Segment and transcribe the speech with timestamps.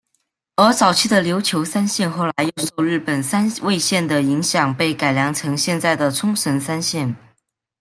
[0.55, 7.15] 而早期的琉球三线后来又受日本三味线的影响被改良成现在的冲绳三线。